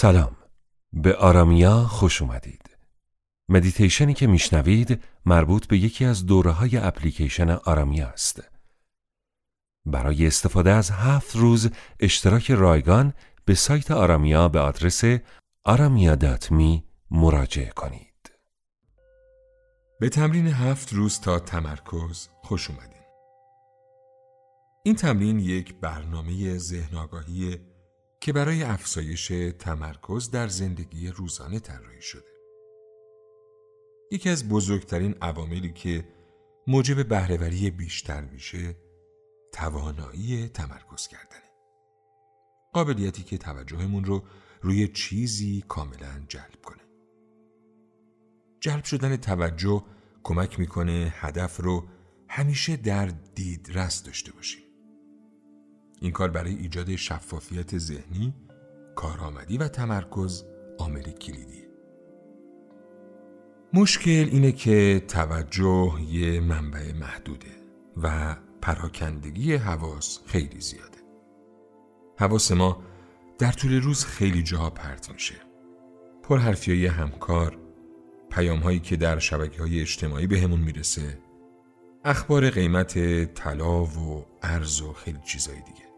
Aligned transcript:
سلام. 0.00 0.36
به 0.92 1.16
آرامیا 1.16 1.84
خوش 1.84 2.22
اومدید. 2.22 2.76
مدیتیشنی 3.48 4.14
که 4.14 4.26
میشنوید 4.26 5.02
مربوط 5.26 5.66
به 5.66 5.78
یکی 5.78 6.04
از 6.04 6.26
دوره 6.26 6.50
های 6.50 6.76
اپلیکیشن 6.76 7.50
آرامیا 7.50 8.08
است. 8.08 8.42
برای 9.86 10.26
استفاده 10.26 10.70
از 10.70 10.90
هفت 10.90 11.36
روز 11.36 11.70
اشتراک 12.00 12.50
رایگان 12.50 13.12
به 13.44 13.54
سایت 13.54 13.90
آرامیا 13.90 14.48
به 14.48 14.60
آدرس 14.60 15.04
آرامیا.می 15.64 16.84
مراجعه 17.10 17.70
کنید. 17.70 18.30
به 20.00 20.08
تمرین 20.08 20.46
هفت 20.46 20.92
روز 20.92 21.20
تا 21.20 21.38
تمرکز 21.38 22.28
خوش 22.42 22.70
اومدید 22.70 22.90
این 24.84 24.94
تمرین 24.94 25.38
یک 25.38 25.74
برنامه 25.74 26.58
ذهن 26.58 26.96
آگاهی 26.96 27.69
که 28.20 28.32
برای 28.32 28.62
افزایش 28.62 29.32
تمرکز 29.58 30.30
در 30.30 30.48
زندگی 30.48 31.08
روزانه 31.08 31.60
طراحی 31.60 32.02
شده. 32.02 32.30
یکی 34.12 34.28
از 34.28 34.48
بزرگترین 34.48 35.14
عواملی 35.22 35.72
که 35.72 36.08
موجب 36.66 37.08
بهرهوری 37.08 37.70
بیشتر 37.70 38.20
میشه 38.20 38.76
توانایی 39.52 40.48
تمرکز 40.48 41.08
کردنه. 41.08 41.50
قابلیتی 42.72 43.22
که 43.22 43.38
توجهمون 43.38 44.04
رو 44.04 44.22
روی 44.62 44.88
چیزی 44.88 45.64
کاملا 45.68 46.24
جلب 46.28 46.62
کنه. 46.64 46.82
جلب 48.60 48.84
شدن 48.84 49.16
توجه 49.16 49.84
کمک 50.22 50.60
می‌کنه 50.60 51.14
هدف 51.16 51.60
رو 51.60 51.88
همیشه 52.28 52.76
در 52.76 53.06
دیدرس 53.34 54.02
داشته 54.02 54.32
باشیم. 54.32 54.69
این 56.00 56.12
کار 56.12 56.30
برای 56.30 56.54
ایجاد 56.54 56.96
شفافیت 56.96 57.78
ذهنی، 57.78 58.34
کارآمدی 58.96 59.58
و 59.58 59.68
تمرکز 59.68 60.44
عامل 60.78 61.02
کلیدیه. 61.02 61.68
مشکل 63.72 64.28
اینه 64.32 64.52
که 64.52 65.04
توجه 65.08 66.00
یه 66.08 66.40
منبع 66.40 66.92
محدوده 66.92 67.48
و 68.02 68.36
پراکندگی 68.62 69.54
حواس 69.54 70.20
خیلی 70.26 70.60
زیاده. 70.60 70.98
حواس 72.18 72.52
ما 72.52 72.82
در 73.38 73.52
طول 73.52 73.80
روز 73.80 74.04
خیلی 74.04 74.42
جاها 74.42 74.70
پرت 74.70 75.10
میشه. 75.12 75.34
پرحرفی 76.22 76.72
های 76.72 76.86
همکار، 76.86 77.58
پیام 78.30 78.58
هایی 78.58 78.80
که 78.80 78.96
در 78.96 79.18
شبکه 79.18 79.62
های 79.62 79.80
اجتماعی 79.80 80.26
بهمون 80.26 80.60
می‌رسه، 80.60 81.18
اخبار 82.04 82.50
قیمت 82.50 83.24
طلا 83.34 83.84
و 83.84 84.26
ارز 84.42 84.80
و 84.80 84.92
خیلی 84.92 85.18
چیزایی 85.24 85.60
دیگه. 85.60 85.89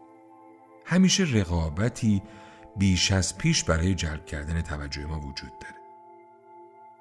همیشه 0.85 1.23
رقابتی 1.23 2.21
بیش 2.77 3.11
از 3.11 3.37
پیش 3.37 3.63
برای 3.63 3.95
جلب 3.95 4.25
کردن 4.25 4.61
توجه 4.61 5.05
ما 5.05 5.19
وجود 5.19 5.51
داره. 5.61 5.75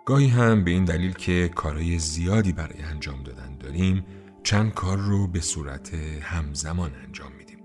گاهی 0.06 0.28
هم 0.28 0.64
به 0.64 0.70
این 0.70 0.84
دلیل 0.84 1.12
که 1.12 1.48
کارهای 1.48 1.98
زیادی 1.98 2.53
برای 2.53 2.83
انجام 2.83 3.22
دادن 3.22 3.56
داریم 3.60 4.05
چند 4.42 4.75
کار 4.75 4.98
رو 4.98 5.27
به 5.27 5.41
صورت 5.41 5.94
همزمان 6.22 6.94
انجام 7.06 7.33
میدیم. 7.33 7.58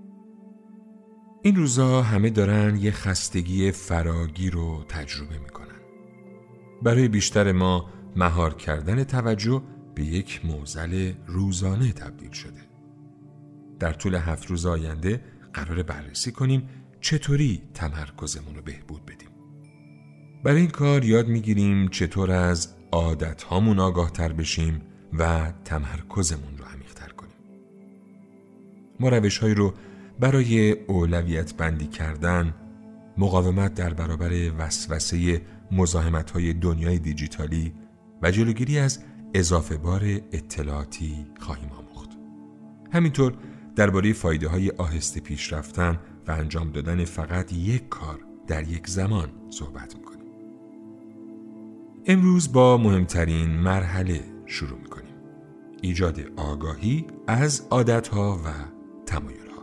این 1.42 1.56
روزا 1.56 2.02
همه 2.02 2.30
دارن 2.30 2.76
یه 2.76 2.90
خستگی 2.90 3.72
فراگی 3.72 4.50
رو 4.50 4.84
تجربه 4.88 5.38
می‌کنن. 5.38 5.68
برای 6.82 7.08
بیشتر 7.08 7.52
ما 7.52 7.90
مهار 8.16 8.54
کردن 8.54 9.04
توجه 9.04 9.62
به 9.94 10.04
یک 10.04 10.44
موزل 10.44 11.12
روزانه 11.26 11.92
تبدیل 11.92 12.30
شده. 12.30 12.60
در 13.78 13.92
طول 13.92 14.14
هفت 14.14 14.46
روز 14.46 14.66
آینده 14.66 15.20
قرار 15.58 15.82
بررسی 15.82 16.32
کنیم 16.32 16.68
چطوری 17.00 17.62
تمرکزمون 17.74 18.54
رو 18.54 18.62
بهبود 18.62 19.06
بدیم. 19.06 19.28
برای 20.44 20.60
این 20.60 20.70
کار 20.70 21.04
یاد 21.04 21.28
می‌گیریم 21.28 21.88
چطور 21.88 22.30
از 22.30 22.74
عادت 22.92 23.42
هامون 23.42 23.78
آگاه 23.78 24.10
تر 24.10 24.32
بشیم 24.32 24.80
و 25.18 25.52
تمرکزمون 25.64 26.58
رو 26.58 26.64
عمیق‌تر 26.64 27.08
کنیم. 27.08 27.34
ما 29.00 29.08
روش 29.08 29.42
رو 29.42 29.74
برای 30.20 30.70
اولویت 30.70 31.54
بندی 31.54 31.86
کردن، 31.86 32.54
مقاومت 33.18 33.74
در 33.74 33.94
برابر 33.94 34.52
وسوسه 34.58 35.42
مزاحمت 35.72 36.30
های 36.30 36.52
دنیای 36.52 36.98
دیجیتالی 36.98 37.72
و 38.22 38.30
جلوگیری 38.30 38.78
از 38.78 38.98
اضافه 39.34 39.76
بار 39.76 40.04
اطلاعاتی 40.32 41.26
خواهیم 41.40 41.70
آموخت. 41.70 42.10
همینطور 42.92 43.34
درباره 43.78 44.12
فایده 44.12 44.48
های 44.48 44.70
آهسته 44.70 45.20
پیش 45.20 45.52
رفتن 45.52 45.98
و 46.28 46.32
انجام 46.32 46.70
دادن 46.70 47.04
فقط 47.04 47.52
یک 47.52 47.88
کار 47.88 48.18
در 48.46 48.68
یک 48.68 48.86
زمان 48.86 49.28
صحبت 49.50 49.96
می‌کنیم. 49.96 50.32
امروز 52.06 52.52
با 52.52 52.76
مهمترین 52.76 53.50
مرحله 53.50 54.20
شروع 54.46 54.78
می‌کنیم. 54.78 55.14
ایجاد 55.82 56.20
آگاهی 56.36 57.06
از 57.26 57.66
عادتها 57.70 58.40
و 58.44 58.48
تمایلها. 59.06 59.62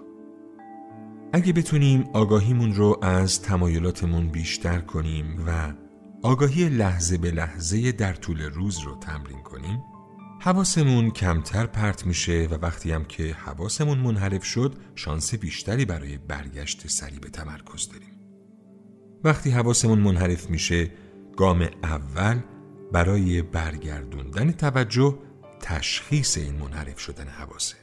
اگه 1.34 1.54
بتونیم 1.54 2.04
آگاهیمون 2.14 2.74
رو 2.74 3.00
از 3.02 3.42
تمایلاتمون 3.42 4.28
بیشتر 4.28 4.80
کنیم 4.80 5.44
و 5.48 5.74
آگاهی 6.22 6.70
لحظه 6.70 7.18
به 7.18 7.32
لحظه 7.32 7.92
در 7.92 8.14
طول 8.14 8.42
روز 8.42 8.80
رو 8.80 8.96
تمرین 8.96 9.42
کنیم 9.42 9.84
حواسمون 10.46 11.12
کمتر 11.12 11.66
پرت 11.66 12.06
میشه 12.06 12.48
و 12.52 12.54
وقتی 12.54 12.92
هم 12.92 13.06
که 13.06 13.34
حواسمون 13.34 13.98
منحرف 13.98 14.44
شد 14.44 14.76
شانس 14.96 15.36
بیشتری 15.36 15.86
برای 15.86 16.18
برگشت 16.18 16.88
سریع 16.88 17.20
به 17.20 17.30
تمرکز 17.30 17.90
داریم. 17.90 18.20
وقتی 19.24 19.50
حواسمون 19.50 20.00
منحرف 20.00 20.50
میشه 20.50 20.92
گام 21.38 21.70
اول 21.84 22.40
برای 22.92 23.42
برگردوندن 23.42 24.52
توجه 24.52 25.20
تشخیص 25.62 26.38
این 26.38 26.56
منحرف 26.56 27.00
شدن 27.00 27.28
حواسه. 27.28 27.76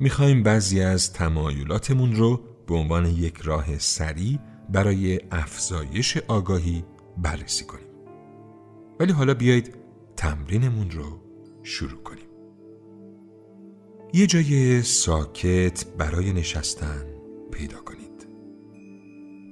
می‌خوایم 0.00 0.42
بعضی 0.42 0.80
از 0.80 1.12
تمایلاتمون 1.12 2.16
رو 2.16 2.40
به 2.66 2.74
عنوان 2.74 3.06
یک 3.06 3.36
راه 3.36 3.78
سریع 3.78 4.38
برای 4.68 5.20
افزایش 5.30 6.16
آگاهی 6.16 6.84
بررسی 7.18 7.64
کنیم. 7.64 7.88
ولی 9.00 9.12
حالا 9.12 9.34
بیایید 9.34 9.74
تمرینمون 10.16 10.90
رو 10.90 11.29
شروع 11.62 12.02
کنیم. 12.02 12.30
یه 14.12 14.26
جای 14.26 14.82
ساکت 14.82 15.86
برای 15.98 16.32
نشستن 16.32 17.04
پیدا 17.52 17.80
کنید. 17.80 18.26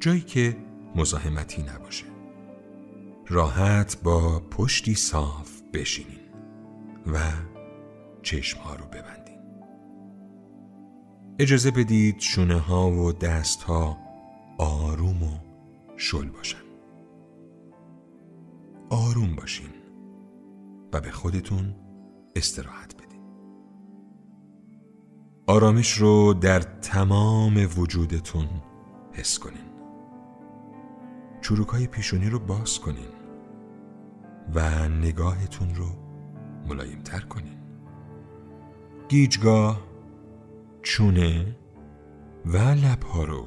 جایی 0.01 0.21
که 0.21 0.57
مزاحمتی 0.97 1.63
نباشه. 1.63 2.05
راحت 3.29 4.03
با 4.03 4.41
پشتی 4.51 4.95
صاف 4.95 5.61
بشینین 5.75 6.19
و 7.07 7.19
چشمها 8.23 8.75
رو 8.75 8.85
ببندین. 8.85 9.39
اجازه 11.39 11.71
بدید 11.71 12.21
شونه 12.21 12.59
ها 12.59 12.91
و 12.91 13.13
دست 13.13 13.63
ها 13.63 13.99
آروم 14.59 15.23
و 15.23 15.39
شل 15.97 16.29
باشن. 16.29 16.59
آروم 18.91 19.37
باشین 19.37 19.71
و 20.93 21.01
به 21.01 21.11
خودتون 21.11 21.75
استراحت 22.39 22.95
بدین 22.97 23.21
آرامش 25.47 25.93
رو 25.93 26.35
در 26.35 26.61
تمام 26.61 27.69
وجودتون 27.77 28.49
حس 29.13 29.39
کنین. 29.39 29.69
چروکای 31.41 31.87
پیشونی 31.87 32.31
رو 32.31 32.39
باز 32.39 32.81
کنین 32.81 33.09
و 34.55 34.89
نگاهتون 34.89 35.75
رو 35.75 35.87
ملایمتر 36.69 37.21
کنین. 37.21 37.59
گیجگاه 39.09 39.81
چونه 40.83 41.57
و 42.45 42.57
لبها 42.57 43.25
رو 43.25 43.47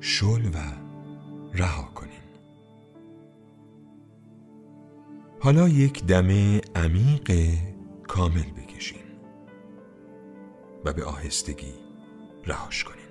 شل 0.00 0.46
و 0.46 0.58
رها 1.54 1.82
کنین. 1.82 2.10
حالا 5.40 5.68
یک 5.68 6.04
دمه 6.04 6.60
عمیق 6.74 7.30
کامل 8.08 8.50
بکشین 8.56 9.02
و 10.84 10.92
به 10.92 11.04
آهستگی 11.04 11.74
رهاش 12.46 12.84
کنین. 12.84 13.06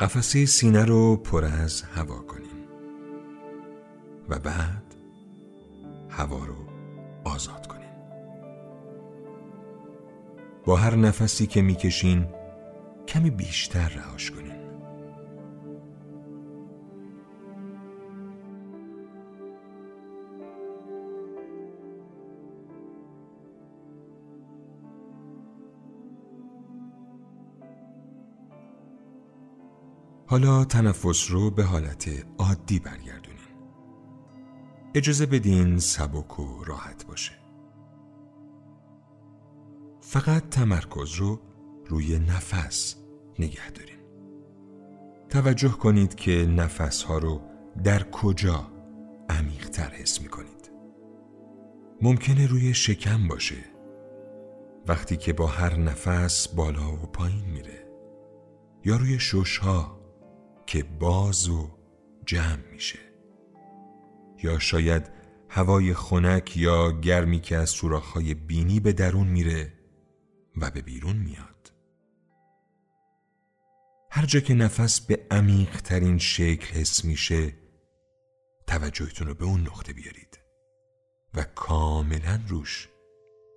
قفسه 0.00 0.46
سینه 0.46 0.84
رو 0.84 1.16
پر 1.16 1.44
از 1.44 1.82
هوا 1.82 2.18
کنین 2.18 2.66
و 4.28 4.38
بعد 4.38 4.94
هوا 6.10 6.44
رو 6.44 6.56
آزاد 7.24 7.66
کنین. 7.66 7.90
با 10.64 10.76
هر 10.76 10.94
نفسی 10.94 11.46
که 11.46 11.62
می‌کشین 11.62 12.26
کمی 13.08 13.30
بیشتر 13.30 13.88
رهاش 13.88 14.30
کنین. 14.30 14.59
حالا 30.30 30.64
تنفس 30.64 31.30
رو 31.30 31.50
به 31.50 31.64
حالت 31.64 32.10
عادی 32.38 32.78
برگردونین 32.78 33.40
اجازه 34.94 35.26
بدین 35.26 35.78
سبک 35.78 36.40
و 36.40 36.64
راحت 36.64 37.06
باشه. 37.06 37.32
فقط 40.00 40.48
تمرکز 40.48 41.14
رو 41.14 41.40
روی 41.86 42.18
نفس 42.18 42.96
نگه 43.38 43.70
دارین 43.70 43.98
توجه 45.28 45.68
کنید 45.68 46.14
که 46.14 46.46
نفس 46.56 47.02
ها 47.02 47.18
رو 47.18 47.40
در 47.84 48.02
کجا 48.02 48.72
عمیقتر 49.28 49.90
حس 49.90 50.20
می 50.20 50.28
کنید 50.28 50.70
ممکنه 52.02 52.46
روی 52.46 52.74
شکم 52.74 53.28
باشه. 53.28 53.64
وقتی 54.86 55.16
که 55.16 55.32
با 55.32 55.46
هر 55.46 55.76
نفس 55.76 56.48
بالا 56.48 56.92
و 56.92 56.96
پایین 56.96 57.44
میره 57.44 57.90
یا 58.84 58.96
روی 58.96 59.18
شش 59.18 59.58
ها 59.58 59.99
که 60.70 60.82
باز 60.82 61.48
و 61.48 61.70
جمع 62.26 62.66
میشه. 62.72 62.98
یا 64.42 64.58
شاید 64.58 65.10
هوای 65.48 65.94
خنک 65.94 66.56
یا 66.56 66.92
گرمی 66.92 67.40
که 67.40 67.56
از 67.56 67.70
سوراخ‌های 67.70 68.34
بینی 68.34 68.80
به 68.80 68.92
درون 68.92 69.26
میره 69.26 69.72
و 70.56 70.70
به 70.70 70.82
بیرون 70.82 71.16
میاد. 71.16 71.72
هر 74.10 74.26
جا 74.26 74.40
که 74.40 74.54
نفس 74.54 75.00
به 75.00 75.26
عمیق 75.30 75.80
ترین 75.80 76.18
شکل 76.18 76.80
حس 76.80 77.04
میشه 77.04 77.52
توجهتون 78.66 79.26
رو 79.26 79.34
به 79.34 79.44
اون 79.44 79.60
نقطه 79.60 79.92
بیارید 79.92 80.40
و 81.34 81.42
کاملا 81.42 82.40
روش 82.48 82.88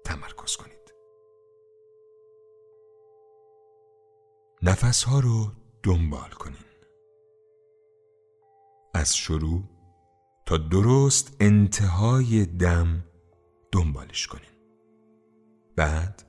تمرکز 0.06 0.56
کنید. 0.56 0.94
نفس 4.62 5.04
ها 5.04 5.20
رو 5.20 5.52
دنبال 5.84 6.30
کنین. 6.30 6.73
از 8.94 9.16
شروع 9.16 9.64
تا 10.46 10.58
درست 10.58 11.38
انتهای 11.40 12.46
دم 12.46 13.04
دنبالش 13.72 14.28
کنین 14.28 14.54
بعد 15.76 16.24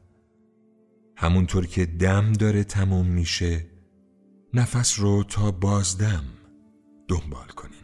همونطور 1.16 1.66
که 1.66 1.86
دم 1.86 2.32
داره 2.32 2.64
تموم 2.64 3.06
میشه 3.06 3.66
نفس 4.54 4.98
رو 4.98 5.24
تا 5.24 5.50
بازدم 5.50 6.24
دنبال 7.08 7.48
کنین 7.48 7.83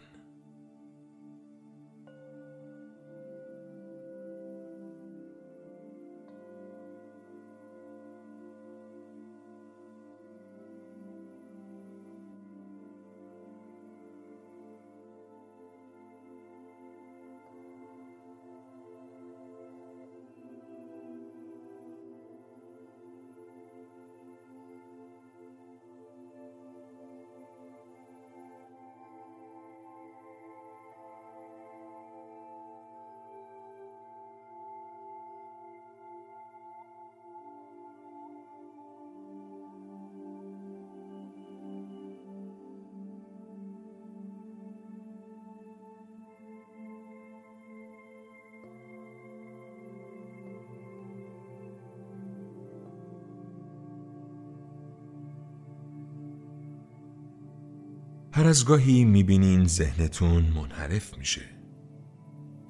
هر 58.41 58.47
از 58.47 58.65
گاهی 58.65 59.05
می‌بینین 59.05 59.67
ذهنتون 59.67 60.43
منحرف 60.43 61.19
میشه. 61.19 61.41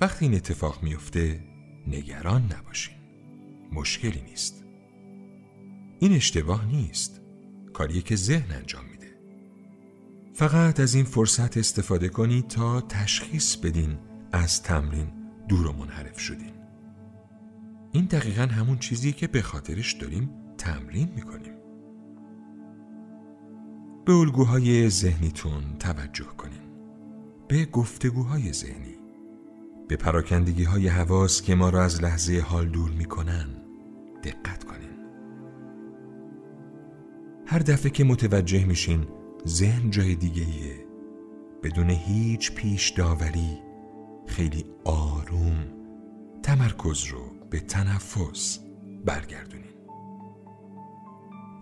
وقتی 0.01 0.25
این 0.25 0.35
اتفاق 0.35 0.83
میفته 0.83 1.45
نگران 1.87 2.43
نباشین. 2.43 2.97
مشکلی 3.73 4.23
نیست. 4.23 4.65
این 5.99 6.13
اشتباه 6.13 6.67
نیست. 6.67 7.21
کاریه 7.73 8.03
که 8.03 8.17
ذهن 8.17 8.53
انجام 8.53 8.85
میده. 8.85 9.17
فقط 10.35 10.81
از 10.81 10.95
این 10.95 11.05
فرصت 11.05 11.57
استفاده 11.57 12.09
کنید 12.09 12.49
تا 12.49 12.81
تشخیص 12.81 13.57
بدین 13.57 13.99
از 14.33 14.63
تمرین 14.63 15.13
دور 15.49 15.67
و 15.67 15.73
منحرف 15.73 16.21
شدین. 16.21 16.53
این 17.93 18.05
دقیقا 18.05 18.43
همون 18.43 18.79
چیزی 18.79 19.13
که 19.13 19.27
به 19.27 19.43
خاطرش 19.43 19.93
داریم 19.93 20.31
تمرین 20.59 21.09
می‌کنیم. 21.15 21.50
به 24.05 24.13
الگوهای 24.13 24.91
ذهنیتون 24.91 25.63
توجه 25.79 26.25
کنین 26.25 26.71
به 27.49 27.65
گفتگوهای 27.65 28.53
ذهنی 28.53 28.95
به 29.89 29.97
پراکندگی 29.97 30.65
های 30.65 30.89
حواس 30.89 31.43
که 31.43 31.55
ما 31.55 31.69
را 31.69 31.83
از 31.85 32.03
لحظه 32.03 32.41
حال 32.41 32.69
دور 32.69 32.91
می‌کنن 32.91 33.47
دقت 34.25 34.65
کنین 34.65 34.91
هر 37.47 37.59
دفعه 37.59 37.91
که 37.91 38.05
متوجه 38.05 38.65
میشین 38.65 39.07
ذهن 39.47 39.91
جای 39.91 40.15
دیگه 40.15 40.43
ایه. 40.43 40.87
بدون 41.63 41.91
هیچ 41.91 42.53
پیش 42.53 42.91
داوری 42.91 43.59
خیلی 44.27 44.65
آروم 44.85 45.67
تمرکز 46.43 47.05
رو 47.05 47.21
به 47.51 47.61
تنفس 47.61 48.59
برگردونین 49.05 49.70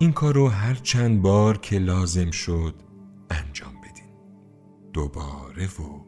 این 0.00 0.12
کار 0.12 0.34
رو 0.34 0.48
هر 0.48 0.74
چند 0.74 1.22
بار 1.22 1.58
که 1.58 1.78
لازم 1.78 2.30
شد 2.30 2.74
انجام 3.30 3.74
بدین. 3.80 4.14
دوباره 4.92 5.66
و 5.66 6.07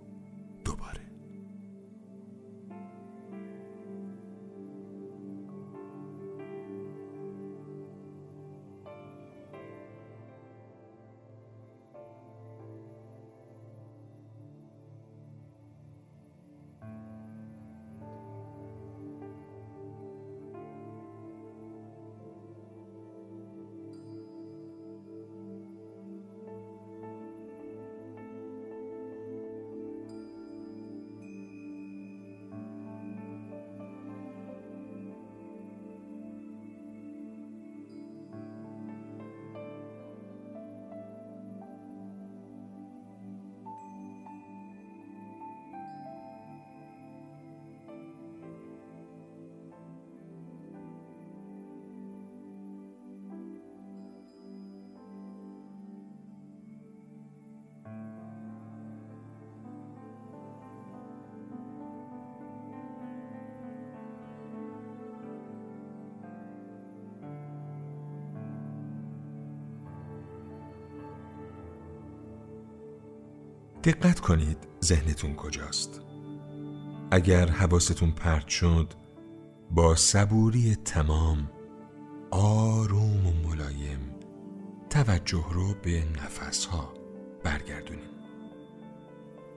دقت 73.85 74.21
کنید 74.21 74.59
ذهنتون 74.85 75.35
کجاست. 75.35 76.01
اگر 77.11 77.47
حواستون 77.51 78.11
پرت 78.11 78.49
شد 78.49 78.95
با 79.71 79.97
صبوری 79.97 80.77
تمام 80.85 81.51
آروم 82.31 83.27
و 83.27 83.49
ملایم 83.49 84.15
توجه 84.91 85.45
رو 85.51 85.75
به 85.83 86.05
نفس 86.25 86.65
ها 86.67 86.95
برگردونین. 87.45 88.11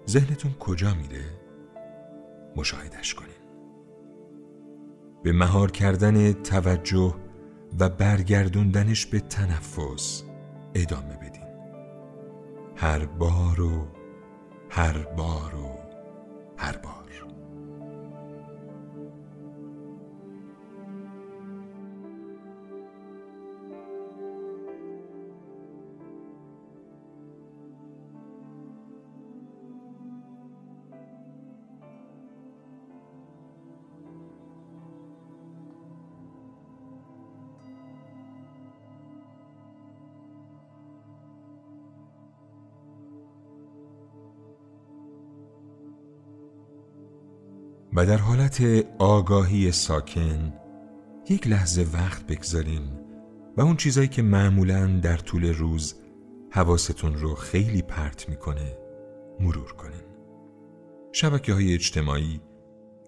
ذهنتون 0.08 0.54
کجا 0.54 0.94
میره؟ 0.94 1.26
مشاهدش 2.56 3.14
کنین. 3.14 3.30
به 5.24 5.32
مهار 5.32 5.72
کردن 5.72 6.34
توجه 6.34 7.16
و 7.80 7.90
برگردوندنش 7.90 9.06
به 9.06 9.20
تنفس 9.20 10.24
ادامه 10.76 11.18
بدین. 11.18 11.44
هر 12.76 13.06
بار 13.06 13.62
و 13.62 13.88
هر 14.76 14.98
بار 14.98 15.56
و 15.56 15.78
هر 16.58 16.78
بار. 16.78 17.03
و 47.96 48.06
در 48.06 48.18
حالت 48.18 48.62
آگاهی 49.00 49.72
ساکن 49.72 50.54
یک 51.30 51.48
لحظه 51.48 51.86
وقت 51.94 52.28
بگذارین 52.28 52.84
و 53.58 53.62
اون 53.62 53.76
چیزایی 53.76 54.08
که 54.08 54.22
معمولا 54.22 55.00
در 55.04 55.18
طول 55.18 55.54
روز 55.54 55.96
حواستون 56.50 57.16
رو 57.16 57.36
خیلی 57.36 57.82
پرت 57.82 58.30
می‌کنه 58.30 58.78
مرور 59.40 59.74
کنین. 59.74 60.04
شبکه 61.12 61.54
های 61.54 61.74
اجتماعی، 61.74 62.42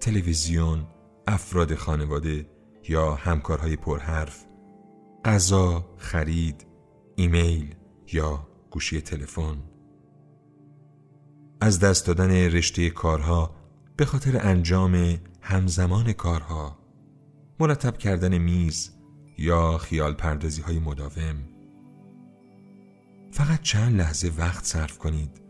تلویزیون، 0.02 0.88
افراد 1.28 1.76
خانواده 1.76 2.46
یا 2.90 3.16
همکارهای 3.16 3.76
پرحرف 3.76 4.46
غذا، 5.26 5.86
خرید، 5.98 6.66
ایمیل 7.16 7.76
یا 8.14 8.48
گوشی 8.72 9.02
تلفن. 9.02 9.58
از 11.62 11.80
دست 11.80 12.08
دادن 12.08 12.32
رشته 12.32 12.90
کارها 12.90 13.65
به 13.98 14.06
خاطر 14.06 14.48
انجام 14.48 15.18
همزمان 15.42 16.14
کارها 16.14 16.78
مرتب 17.60 17.98
کردن 17.98 18.38
میز 18.38 18.92
یا 19.38 19.78
خیال 19.78 20.14
پردازی 20.14 20.62
های 20.62 20.80
مداوم. 20.80 21.36
فقط 23.32 23.62
چند 23.62 23.96
لحظه 23.96 24.32
وقت 24.38 24.66
صرف 24.66 24.98
کنید 24.98 25.42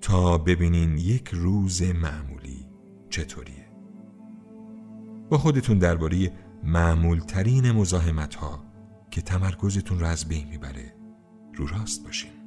تا 0.00 0.38
ببینین 0.38 0.98
یک 0.98 1.28
روز 1.28 1.82
معمولی 1.82 2.66
چطوریه. 3.10 3.68
با 5.30 5.38
خودتون 5.38 5.78
درباره 5.78 6.32
معمول 6.64 7.20
ترین 7.20 7.70
مزاحمت 7.70 8.34
ها 8.34 8.64
که 9.10 9.22
تمرکزتون 9.22 10.00
رو 10.00 10.06
از 10.06 10.28
بین 10.28 10.48
می‌بره 10.48 10.94
رو 11.54 11.66
راست 11.66 12.04
باشین. 12.04 12.37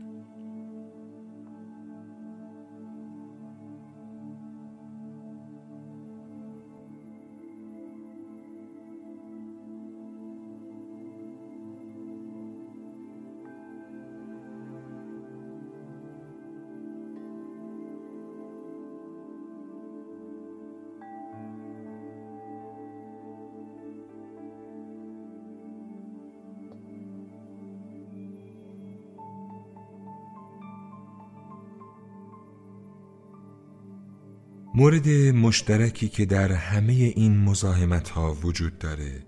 مورد 34.81 35.09
مشترکی 35.09 36.09
که 36.09 36.25
در 36.25 36.51
همه 36.51 36.93
این 36.93 37.37
مزاحمت 37.37 38.09
ها 38.09 38.33
وجود 38.33 38.77
داره 38.77 39.25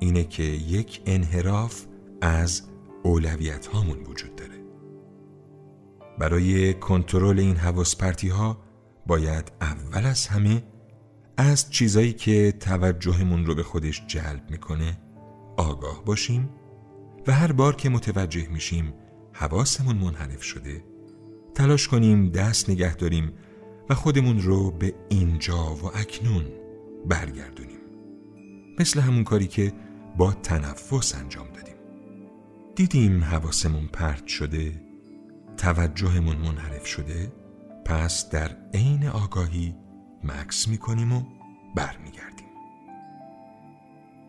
اینه 0.00 0.24
که 0.24 0.42
یک 0.42 1.00
انحراف 1.06 1.84
از 2.20 2.62
اولویت 3.02 3.66
هامون 3.66 3.98
وجود 3.98 4.36
داره. 4.36 4.54
برای 6.18 6.74
کنترل 6.74 7.40
این 7.40 7.56
حواس 7.56 7.96
ها 8.32 8.58
باید 9.06 9.52
اول 9.60 10.06
از 10.06 10.26
همه 10.26 10.62
از 11.36 11.70
چیزایی 11.70 12.12
که 12.12 12.52
توجهمون 12.60 13.46
رو 13.46 13.54
به 13.54 13.62
خودش 13.62 14.06
جلب 14.06 14.50
می‌کنه 14.50 14.98
آگاه 15.56 16.04
باشیم 16.04 16.50
و 17.26 17.32
هر 17.32 17.52
بار 17.52 17.76
که 17.76 17.88
متوجه 17.88 18.48
میشیم 18.48 18.94
حواسمون 19.32 19.96
منحرف 19.96 20.42
شده 20.42 20.84
تلاش 21.54 21.88
کنیم 21.88 22.30
دست 22.30 22.70
نگه 22.70 22.94
داریم 22.94 23.32
و 23.88 23.94
خودمون 23.94 24.42
رو 24.42 24.70
به 24.70 24.94
اینجا 25.08 25.74
و 25.74 25.96
اکنون 25.96 26.44
برگردونیم. 27.06 27.80
مثل 28.78 29.00
همون 29.00 29.24
کاری 29.24 29.46
که 29.46 29.72
با 30.16 30.32
تنفس 30.32 31.14
انجام 31.14 31.46
دادیم. 31.54 31.74
دیدیم 32.74 33.24
حواسمون 33.24 33.86
پرت 33.86 34.26
شده 34.26 34.82
توجهمون 35.56 36.36
منحرف 36.36 36.86
شده 36.86 37.32
پس 37.84 38.30
در 38.30 38.56
عین 38.74 39.06
آگاهی 39.06 39.74
مکس 40.24 40.68
می‌کنیم 40.68 41.12
و 41.12 41.22
برمیگردیم. 41.76 42.46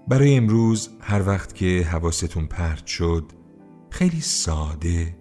برای 0.08 0.36
امروز 0.36 0.90
هر 1.00 1.28
وقت 1.28 1.56
که 1.56 1.88
حواستون 1.92 2.46
پرت 2.46 2.86
شد 2.86 3.32
خیلی 3.90 4.22
ساده 4.22 5.18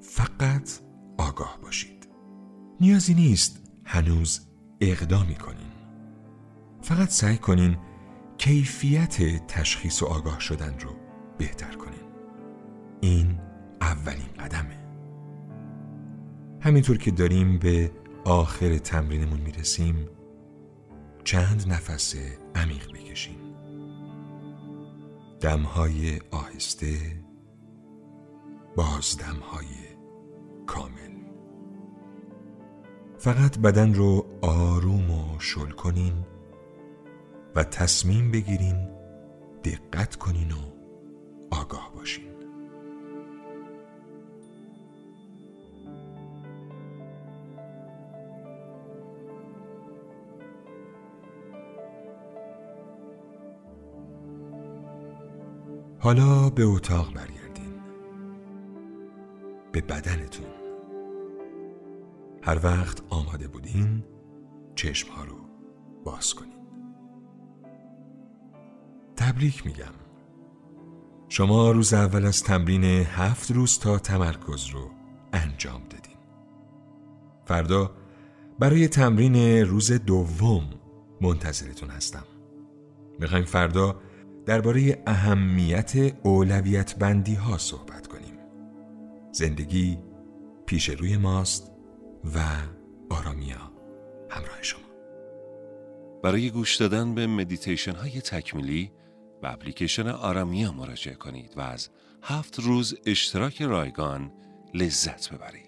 فقط 0.00 0.70
آگاه 1.18 1.58
باشید. 1.62 2.08
نیازی 2.80 3.14
نیست 3.14 3.65
هنوز 3.86 4.40
اقدامی 4.80 5.34
کنین 5.34 5.72
فقط 6.82 7.08
سعی 7.08 7.36
کنین 7.36 7.76
کیفیت 8.38 9.46
تشخیص 9.46 10.02
و 10.02 10.06
آگاه 10.06 10.40
شدن 10.40 10.78
رو 10.78 10.90
بهتر 11.38 11.74
کنین. 11.74 12.00
این 13.00 13.40
اولین 13.80 14.32
قدمه. 14.38 14.78
همینطور 16.60 16.98
که 16.98 17.10
داریم 17.10 17.58
به 17.58 17.90
آخر 18.24 18.78
تمرینمون 18.78 19.40
می‌رسیم 19.40 20.08
چند 21.24 21.64
نفس 21.68 22.14
عمیق 22.54 22.92
بکشیم 22.92 23.38
دمهای 25.40 26.20
آهسته 26.30 26.96
بازدمهای 28.76 29.66
کامل. 30.66 31.15
فقط 33.26 33.58
بدن 33.58 33.94
رو 33.94 34.26
آروم 34.42 35.10
و 35.10 35.38
شل 35.38 35.70
کنین 35.70 36.12
و 37.54 37.64
تصمیم 37.64 38.30
بگیرین 38.30 38.88
دقت 39.64 40.16
کنین 40.16 40.52
و 40.52 40.56
آگاه 41.50 41.92
باشین. 41.94 42.24
حالا 55.98 56.50
به 56.50 56.64
اتاق 56.64 57.14
برگردین. 57.14 57.80
به 59.72 59.80
بدنتون. 59.80 60.65
هر 62.46 62.60
وقت 62.64 63.02
آماده 63.10 63.48
بودین 63.48 64.04
چشم 64.74 65.12
ها 65.12 65.24
رو 65.24 65.36
باز 66.04 66.34
کنین. 66.34 66.52
تبریک 69.16 69.66
میگم. 69.66 69.94
شما 71.28 71.70
روز 71.70 71.94
اول 71.94 72.26
از 72.26 72.42
تمرین 72.42 72.84
هفت 72.84 73.50
روز 73.50 73.78
تا 73.78 73.98
تمرکز 73.98 74.66
رو 74.66 74.90
انجام 75.32 75.82
دادین. 75.90 76.16
فردا 77.44 77.90
برای 78.58 78.88
تمرین 78.88 79.66
روز 79.66 79.92
دوم 79.92 80.70
منتظرتون 81.20 81.90
هستم. 81.90 82.24
می‌خوایم 83.18 83.44
فردا 83.44 84.00
درباره 84.46 85.02
اهمیت 85.06 85.92
اولویت 86.22 86.98
بندی 86.98 87.34
ها 87.34 87.58
صحبت 87.58 88.06
کنیم. 88.06 88.38
زندگی 89.32 89.98
پیش 90.66 90.88
روی 90.88 91.16
ماست. 91.16 91.75
و 92.24 92.38
آرامیا. 93.10 93.72
همراه 94.30 94.62
شما. 94.62 94.86
برای 96.22 96.50
گوش 96.50 96.76
دادن 96.76 97.14
به 97.14 97.26
مدیتیشن 97.26 97.94
های 97.94 98.20
تکمیلی 98.20 98.92
و 99.42 99.46
اپلیکیشن 99.46 100.08
آرامیا 100.08 100.72
مراجعه 100.72 101.14
کنید 101.14 101.52
و 101.56 101.60
از 101.60 101.88
هفت 102.22 102.60
روز 102.60 102.98
اشتراک 103.06 103.62
رایگان 103.62 104.32
لذت 104.74 105.34
ببرید. 105.34 105.65